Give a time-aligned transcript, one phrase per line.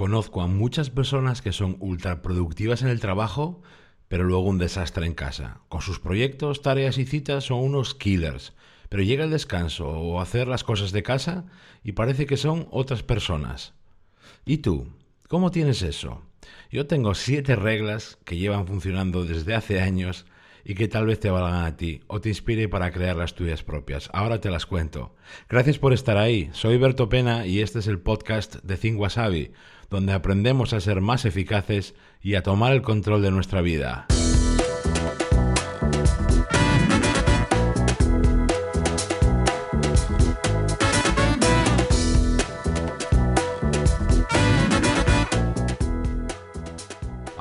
[0.00, 3.60] Conozco a muchas personas que son ultra productivas en el trabajo,
[4.08, 5.60] pero luego un desastre en casa.
[5.68, 8.54] Con sus proyectos, tareas y citas son unos killers,
[8.88, 11.44] pero llega el descanso o hacer las cosas de casa
[11.84, 13.74] y parece que son otras personas.
[14.46, 14.88] ¿Y tú?
[15.28, 16.22] ¿Cómo tienes eso?
[16.70, 20.24] Yo tengo siete reglas que llevan funcionando desde hace años
[20.64, 23.62] y que tal vez te valgan a ti o te inspire para crear las tuyas
[23.62, 24.10] propias.
[24.12, 25.14] Ahora te las cuento.
[25.48, 26.50] Gracias por estar ahí.
[26.52, 29.52] Soy Berto Pena y este es el podcast de Think Wasabi,
[29.90, 34.06] donde aprendemos a ser más eficaces y a tomar el control de nuestra vida.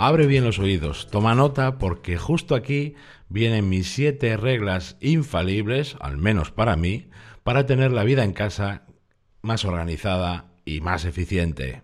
[0.01, 2.95] Abre bien los oídos, toma nota porque justo aquí
[3.27, 7.09] vienen mis siete reglas infalibles, al menos para mí,
[7.43, 8.85] para tener la vida en casa
[9.41, 11.81] más organizada y más eficiente.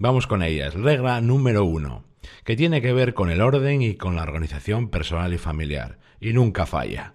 [0.00, 0.74] Vamos con ellas.
[0.74, 2.02] Regla número uno,
[2.42, 6.32] que tiene que ver con el orden y con la organización personal y familiar, y
[6.32, 7.14] nunca falla.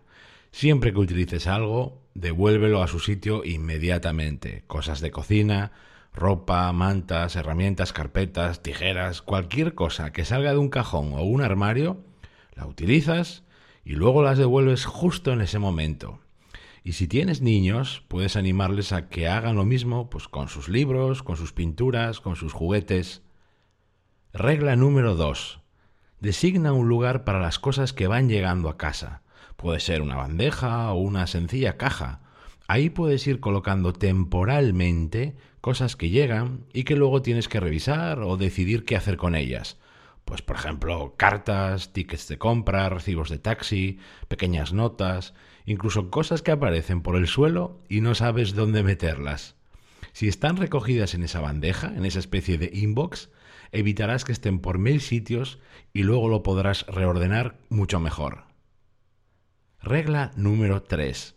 [0.52, 4.64] Siempre que utilices algo, devuélvelo a su sitio inmediatamente.
[4.68, 5.74] Cosas de cocina,
[6.14, 12.04] ropa, mantas, herramientas, carpetas, tijeras, cualquier cosa que salga de un cajón o un armario,
[12.54, 13.44] la utilizas
[13.84, 16.20] y luego las devuelves justo en ese momento.
[16.84, 21.24] Y si tienes niños, puedes animarles a que hagan lo mismo pues con sus libros,
[21.24, 23.24] con sus pinturas, con sus juguetes.
[24.34, 25.62] Regla número 2.
[26.20, 29.22] Designa un lugar para las cosas que van llegando a casa.
[29.56, 32.23] Puede ser una bandeja o una sencilla caja.
[32.68, 38.38] Ahí puedes ir colocando temporalmente cosas que llegan y que luego tienes que revisar o
[38.38, 39.78] decidir qué hacer con ellas.
[40.26, 45.34] Pues por ejemplo, cartas, tickets de compra, recibos de taxi, pequeñas notas,
[45.66, 49.56] incluso cosas que aparecen por el suelo y no sabes dónde meterlas.
[50.14, 53.30] Si están recogidas en esa bandeja, en esa especie de inbox,
[53.72, 55.60] evitarás que estén por mil sitios
[55.92, 58.46] y luego lo podrás reordenar mucho mejor.
[59.82, 61.36] Regla número 3.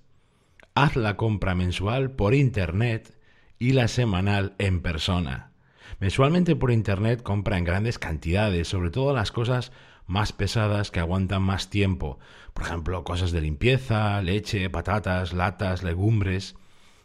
[0.78, 3.16] Haz la compra mensual por Internet
[3.59, 5.53] y la semanal en persona.
[6.00, 9.72] Mensualmente por Internet compra en grandes cantidades, sobre todo las cosas
[10.06, 12.19] más pesadas que aguantan más tiempo.
[12.53, 16.56] Por ejemplo, cosas de limpieza, leche, patatas, latas, legumbres.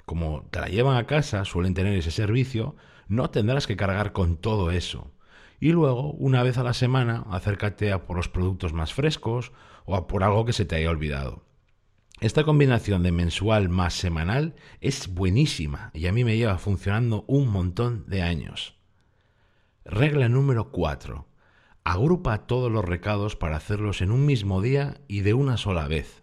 [0.06, 2.76] Como te la llevan a casa, suelen tener ese servicio,
[3.08, 5.14] no tendrás que cargar con todo eso.
[5.62, 9.53] Y luego, una vez a la semana, acércate a por los productos más frescos
[9.86, 11.50] o a por algo que se te haya olvidado.
[12.22, 17.48] Esta combinación de mensual más semanal es buenísima y a mí me lleva funcionando un
[17.48, 18.76] montón de años.
[19.86, 21.26] Regla número 4.
[21.84, 26.22] Agrupa todos los recados para hacerlos en un mismo día y de una sola vez.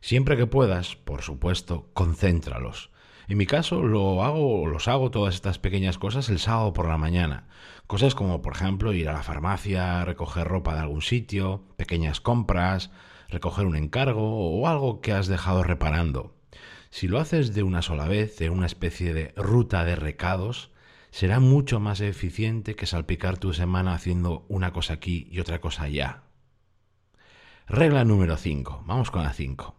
[0.00, 2.90] Siempre que puedas, por supuesto, concéntralos.
[3.28, 6.98] En mi caso lo hago, los hago todas estas pequeñas cosas el sábado por la
[6.98, 7.46] mañana.
[7.86, 12.90] Cosas como, por ejemplo, ir a la farmacia, recoger ropa de algún sitio, pequeñas compras,
[13.30, 16.34] recoger un encargo o algo que has dejado reparando.
[16.90, 20.70] Si lo haces de una sola vez, de una especie de ruta de recados,
[21.10, 25.84] será mucho más eficiente que salpicar tu semana haciendo una cosa aquí y otra cosa
[25.84, 26.22] allá.
[27.68, 28.82] Regla número 5.
[28.86, 29.76] Vamos con la 5.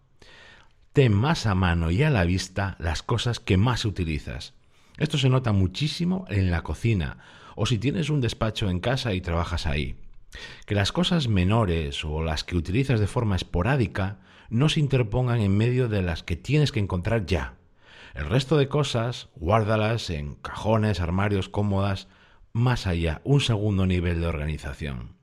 [0.94, 4.54] Ten más a mano y a la vista las cosas que más utilizas.
[4.98, 7.18] Esto se nota muchísimo en la cocina
[7.56, 9.98] o si tienes un despacho en casa y trabajas ahí.
[10.66, 14.20] Que las cosas menores o las que utilizas de forma esporádica
[14.50, 17.56] no se interpongan en medio de las que tienes que encontrar ya.
[18.14, 22.08] El resto de cosas, guárdalas en cajones, armarios, cómodas,
[22.54, 25.16] más allá, un segundo nivel de organización.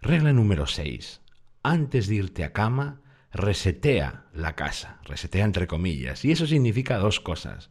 [0.00, 1.20] Regla número 6.
[1.62, 3.00] Antes de irte a cama,
[3.32, 7.70] resetea la casa, resetea entre comillas, y eso significa dos cosas.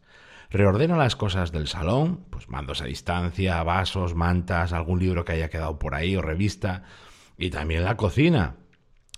[0.50, 5.50] Reordena las cosas del salón, pues mandos a distancia, vasos, mantas, algún libro que haya
[5.50, 6.84] quedado por ahí o revista,
[7.36, 8.56] y también la cocina.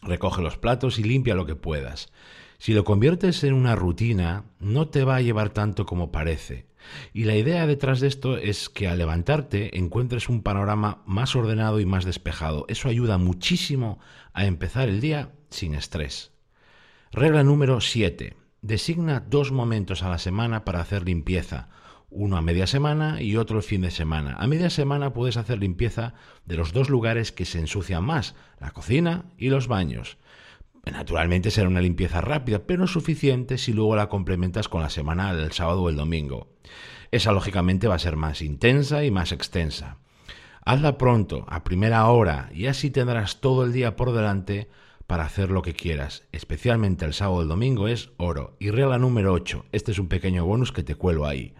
[0.02, 2.12] Recoge los platos y limpia lo que puedas.
[2.58, 6.66] Si lo conviertes en una rutina, no te va a llevar tanto como parece.
[7.12, 11.80] Y la idea detrás de esto es que al levantarte encuentres un panorama más ordenado
[11.80, 12.64] y más despejado.
[12.68, 13.98] Eso ayuda muchísimo
[14.32, 16.32] a empezar el día sin estrés.
[17.12, 18.36] Regla número 7.
[18.66, 21.68] Designa dos momentos a la semana para hacer limpieza,
[22.10, 24.34] uno a media semana y otro el fin de semana.
[24.40, 26.14] A media semana puedes hacer limpieza
[26.46, 30.18] de los dos lugares que se ensucian más, la cocina y los baños.
[30.84, 35.52] Naturalmente será una limpieza rápida, pero suficiente si luego la complementas con la semana del
[35.52, 36.48] sábado o el domingo.
[37.12, 39.98] Esa lógicamente va a ser más intensa y más extensa.
[40.64, 44.68] Hazla pronto, a primera hora, y así tendrás todo el día por delante
[45.06, 48.56] para hacer lo que quieras, especialmente el sábado o el domingo, es oro.
[48.58, 51.54] Y regla número 8, este es un pequeño bonus que te cuelo ahí.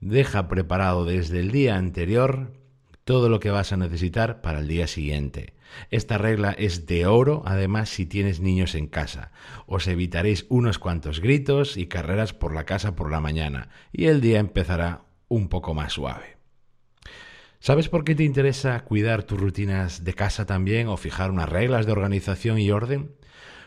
[0.00, 2.52] deja preparado desde el día anterior
[3.04, 5.54] todo lo que vas a necesitar para el día siguiente.
[5.90, 9.30] Esta regla es de oro, además, si tienes niños en casa.
[9.66, 14.20] Os evitaréis unos cuantos gritos y carreras por la casa por la mañana, y el
[14.20, 16.39] día empezará un poco más suave.
[17.62, 21.84] ¿Sabes por qué te interesa cuidar tus rutinas de casa también o fijar unas reglas
[21.84, 23.14] de organización y orden?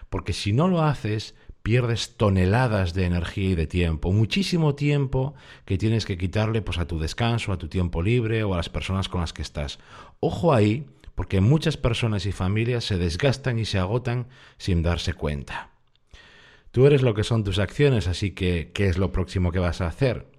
[0.10, 5.36] Porque si no lo haces, pierdes toneladas de energía y de tiempo, muchísimo tiempo
[5.66, 8.69] que tienes que quitarle pues a tu descanso, a tu tiempo libre o a las
[8.69, 9.78] personas con las que estás.
[10.19, 14.25] Ojo ahí, porque muchas personas y familias se desgastan y se agotan
[14.57, 15.69] sin darse cuenta.
[16.72, 19.81] Tú eres lo que son tus acciones, así que ¿qué es lo próximo que vas
[19.81, 20.34] a hacer?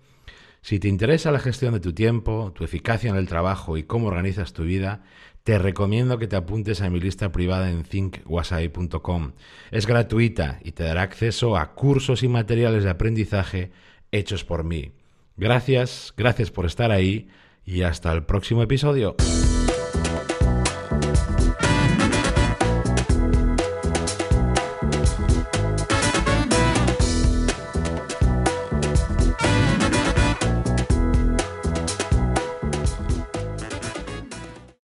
[0.65, 4.07] Si te interesa la gestión de tu tiempo, tu eficacia en el trabajo y cómo
[4.07, 5.03] organizas tu vida,
[5.43, 9.33] te recomiendo que te apuntes a mi lista privada en thinkwasai.com.
[9.71, 13.73] Es gratuita y te dará acceso a cursos y materiales de aprendizaje
[14.11, 14.93] hechos por mí.
[15.37, 17.29] Gracias, gracias por estar ahí
[17.67, 19.17] y hasta el próximo episodio.